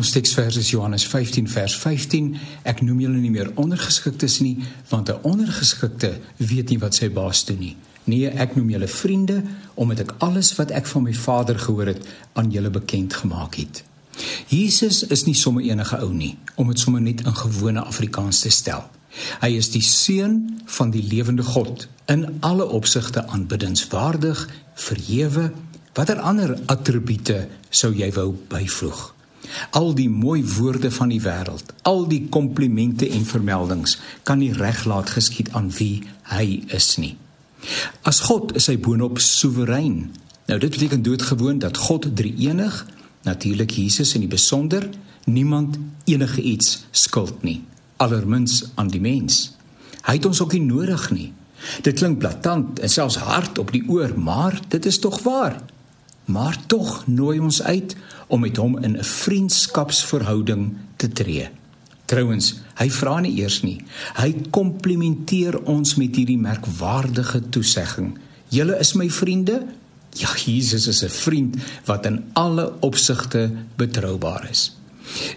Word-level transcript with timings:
Ons 0.00 0.14
teksvers 0.14 0.56
is 0.56 0.70
Johannes 0.72 1.04
15 1.04 1.48
vers 1.52 1.74
15. 1.76 2.30
Ek 2.64 2.78
noem 2.80 3.02
julle 3.02 3.18
nie 3.20 3.32
meer 3.34 3.50
ondergeskiktes 3.60 4.38
nie, 4.40 4.54
want 4.88 5.10
'n 5.12 5.20
ondergeskikte 5.28 6.14
weet 6.38 6.70
nie 6.70 6.78
wat 6.78 6.94
sy 6.94 7.10
baas 7.10 7.44
doen 7.44 7.58
nie. 7.58 7.76
Nee, 8.04 8.28
ek 8.28 8.56
noem 8.56 8.70
julle 8.70 8.88
vriende 8.88 9.42
omdat 9.74 10.00
ek 10.00 10.14
alles 10.18 10.54
wat 10.56 10.70
ek 10.70 10.86
van 10.86 11.02
my 11.02 11.12
Vader 11.12 11.58
gehoor 11.58 11.86
het 11.86 12.06
aan 12.32 12.50
julle 12.50 12.70
bekend 12.70 13.14
gemaak 13.14 13.54
het. 13.54 13.84
Jesus 14.48 15.02
is 15.02 15.26
nie 15.26 15.34
sommer 15.34 15.62
enige 15.62 15.98
ou 15.98 16.12
nie, 16.12 16.38
om 16.56 16.68
dit 16.68 16.78
sommer 16.78 17.00
net 17.02 17.20
in 17.20 17.34
gewone 17.34 17.84
Afrikaans 17.84 18.40
te 18.40 18.50
stel. 18.50 18.82
Hy 19.40 19.56
is 19.56 19.70
die 19.70 19.82
seun 19.82 20.60
van 20.64 20.90
die 20.90 21.04
lewende 21.04 21.42
God, 21.42 21.88
in 22.06 22.36
alle 22.40 22.68
opsigte 22.68 23.26
aanbiddingswaardig, 23.26 24.48
verhewe. 24.74 25.52
Watter 25.92 26.20
ander 26.20 26.58
attribute 26.66 27.48
sou 27.70 27.92
jy 27.92 28.12
wou 28.12 28.36
byvoeg? 28.48 29.19
Al 29.70 29.94
die 29.94 30.08
mooi 30.10 30.44
woorde 30.44 30.90
van 30.90 31.08
die 31.08 31.20
wêreld, 31.20 31.72
al 31.82 32.06
die 32.08 32.26
komplimente 32.28 33.08
en 33.08 33.24
vermeldings 33.26 33.98
kan 34.22 34.38
nie 34.38 34.52
reglaat 34.52 35.10
geskied 35.10 35.52
aan 35.52 35.70
wie 35.78 36.02
hy 36.34 36.62
is 36.74 36.96
nie. 36.96 37.16
As 38.02 38.22
God 38.28 38.54
is 38.56 38.68
hy 38.70 38.78
boonop 38.80 39.20
soewerein. 39.20 40.10
Nou 40.46 40.58
dit 40.58 40.70
beteken 40.70 41.02
doodgewoon 41.02 41.58
dat 41.62 41.76
God 41.76 42.08
drie-enig, 42.16 42.86
natuurlik 43.22 43.70
Jesus 43.70 44.14
in 44.14 44.24
die 44.24 44.32
besonder, 44.32 44.88
niemand 45.24 45.78
enige 46.04 46.42
iets 46.42 46.84
skuld 46.90 47.42
nie, 47.42 47.60
allermins 47.96 48.64
aan 48.74 48.88
die 48.88 49.02
mens. 49.02 49.56
Hy 50.06 50.16
het 50.16 50.26
ons 50.26 50.40
ook 50.40 50.56
nie 50.56 50.64
nodig 50.64 51.10
nie. 51.12 51.28
Dit 51.84 52.00
klink 52.00 52.18
blaatant 52.18 52.80
en 52.80 52.88
selfs 52.88 53.20
hard 53.20 53.58
op 53.60 53.72
die 53.72 53.84
oor, 53.88 54.16
maar 54.16 54.56
dit 54.72 54.86
is 54.88 54.98
tog 54.98 55.20
waar 55.22 55.60
maar 56.30 56.56
tog 56.66 57.06
nooi 57.06 57.38
ons 57.40 57.62
uit 57.62 57.96
om 58.26 58.40
met 58.40 58.56
hom 58.56 58.78
in 58.78 58.96
'n 58.96 59.04
vriendskapsverhouding 59.04 60.76
te 60.96 61.08
tree. 61.08 61.48
Trouwens, 62.04 62.54
hy 62.74 62.90
vra 62.90 63.20
nie 63.20 63.36
eers 63.38 63.60
nie. 63.62 63.84
Hy 64.14 64.34
komplimenteer 64.50 65.60
ons 65.62 65.94
met 65.94 66.16
hierdie 66.16 66.38
merkwaardige 66.38 67.48
toesegging. 67.48 68.18
Julle 68.48 68.78
is 68.78 68.92
my 68.92 69.10
vriende? 69.10 69.66
Ja, 70.18 70.28
Jesus 70.44 70.86
is 70.86 71.04
'n 71.04 71.08
vriend 71.08 71.56
wat 71.84 72.06
in 72.06 72.24
alle 72.32 72.72
opsigte 72.80 73.50
betroubaar 73.76 74.50
is. 74.50 74.76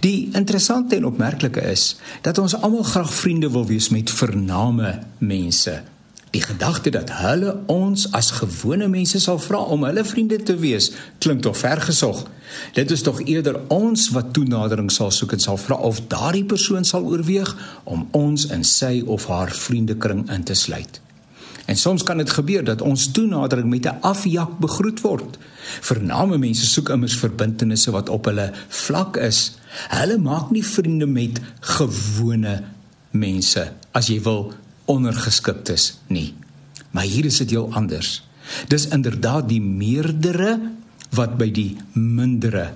Die 0.00 0.28
interessante 0.32 0.96
en 0.96 1.06
opmerklike 1.06 1.60
is 1.60 1.96
dat 2.20 2.38
ons 2.38 2.54
almal 2.54 2.82
graag 2.82 3.14
vriende 3.14 3.50
wil 3.50 3.66
wees 3.66 3.88
met 3.88 4.10
vername 4.10 4.98
mense. 5.18 5.82
Die 6.32 6.40
gedagte 6.40 6.90
dat 6.90 7.10
hulle 7.12 7.58
ons 7.68 8.06
as 8.16 8.30
gewone 8.38 8.86
mense 8.88 9.20
sal 9.20 9.36
vra 9.42 9.58
om 9.74 9.82
hulle 9.84 10.04
vriende 10.04 10.38
te 10.40 10.54
wees, 10.56 10.88
klink 11.20 11.42
tog 11.44 11.58
vergesog. 11.60 12.22
Dit 12.72 12.90
is 12.90 13.04
tog 13.04 13.20
eerder 13.26 13.58
ons 13.72 14.06
wat 14.16 14.32
toenadering 14.32 14.88
sal 14.92 15.12
soek 15.12 15.34
en 15.36 15.44
sal 15.44 15.60
vra 15.60 15.76
of 15.76 16.00
daardie 16.08 16.46
persoon 16.48 16.88
sal 16.88 17.04
oorweeg 17.04 17.52
om 17.84 18.06
ons 18.16 18.46
in 18.48 18.64
sy 18.64 19.02
of 19.04 19.28
haar 19.28 19.52
vriendekring 19.52 20.24
in 20.32 20.48
te 20.48 20.56
sluit. 20.56 21.02
En 21.68 21.76
soms 21.76 22.02
kan 22.02 22.16
dit 22.16 22.30
gebeur 22.30 22.64
dat 22.64 22.80
ons 22.80 23.10
toenadering 23.12 23.68
met 23.68 23.86
'n 23.86 24.00
afjak 24.00 24.58
begroet 24.58 25.00
word. 25.00 25.38
Vername 25.80 26.38
mense 26.38 26.66
soek 26.66 26.88
immers 26.88 27.16
verbintenisse 27.16 27.90
wat 27.90 28.08
op 28.08 28.24
hulle 28.24 28.52
vlak 28.68 29.16
is. 29.16 29.52
Hulle 29.88 30.18
maak 30.18 30.50
nie 30.50 30.64
vriende 30.64 31.06
met 31.06 31.40
gewone 31.60 32.62
mense 33.10 33.72
as 33.92 34.06
jy 34.06 34.22
wil 34.22 34.54
ondergeskiktes 34.90 35.98
nie. 36.12 36.32
Maar 36.92 37.08
hier 37.08 37.28
is 37.28 37.40
dit 37.44 37.54
heel 37.54 37.68
anders. 37.72 38.20
Dis 38.68 38.88
inderdaad 38.92 39.48
die 39.48 39.62
meerdere 39.62 40.58
wat 41.16 41.36
by 41.38 41.48
die 41.52 41.76
mindere 41.94 42.72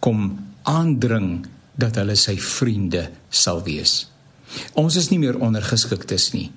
kom 0.00 0.38
aandring 0.68 1.46
dat 1.80 1.96
hulle 2.00 2.16
sy 2.18 2.36
vriende 2.40 3.08
sal 3.32 3.62
wees. 3.64 4.04
Ons 4.78 4.96
is 5.00 5.10
nie 5.10 5.20
meer 5.22 5.38
ondergeskiktes 5.40 6.30
nie. 6.34 6.48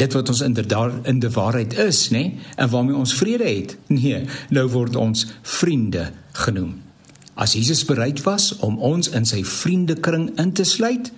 Dit 0.00 0.14
wat 0.16 0.30
ons 0.32 0.40
inderdaad 0.40 1.06
in 1.10 1.20
die 1.20 1.30
waarheid 1.32 1.74
is, 1.84 2.06
nê, 2.14 2.38
en 2.56 2.70
waarmee 2.72 2.96
ons 2.96 3.12
vrede 3.14 3.48
het. 3.48 3.76
Nee, 3.92 4.24
nou 4.50 4.64
word 4.72 4.96
ons 4.96 5.26
vriende 5.44 6.08
genoem. 6.46 6.78
As 7.34 7.52
Jesus 7.56 7.84
bereid 7.88 8.22
was 8.24 8.52
om 8.64 8.78
ons 8.80 9.10
in 9.12 9.28
sy 9.28 9.42
vriendekring 9.44 10.30
in 10.40 10.52
te 10.56 10.64
sluit, 10.68 11.12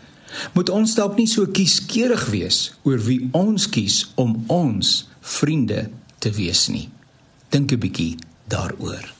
moet 0.55 0.71
ons 0.71 0.95
dalk 0.95 1.17
nie 1.17 1.29
so 1.31 1.47
kieskeurig 1.47 2.27
wees 2.35 2.75
oor 2.83 2.99
wie 2.99 3.29
ons 3.33 3.69
kies 3.69 4.13
om 4.15 4.45
ons 4.47 5.09
vriende 5.21 5.89
te 6.19 6.31
wees 6.31 6.69
nie. 6.69 6.89
Dink 7.51 7.73
'n 7.73 7.79
bietjie 7.79 8.17
daaroor. 8.49 9.14